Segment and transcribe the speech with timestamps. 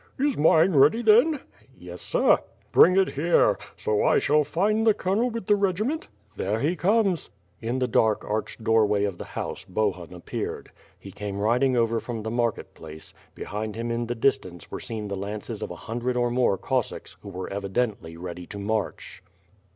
[0.17, 1.41] "Is mine ready then?"
[1.77, 2.73] "Yes, bit:' WITH FIRE AND 8W0RD.
[2.73, 3.57] 217 "Bring it here!
[3.77, 7.29] So I shall find the colonel with the regi ment r "There he comes!"
[7.61, 10.71] In the dark arched doorway of the house, Bohun appeared.
[10.97, 15.07] He came riding over from the market place; behind him in the distance were seen
[15.07, 19.21] the lances of a hundred or more Cos sacks, who were evidently ready to march.